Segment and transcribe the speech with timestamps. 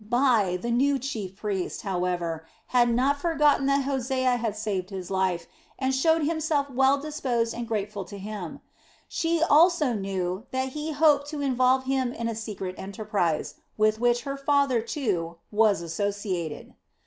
[0.09, 5.45] Bai, the new chief priest, however, had not forgotten that Hosea had saved his life
[5.77, 8.61] and showed himself well disposed and grateful to him;
[9.07, 14.23] she knew also that he hoped to involve him in a secret enterprise, with which
[14.23, 16.73] her father, too, was associated.